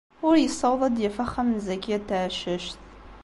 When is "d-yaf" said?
0.95-1.17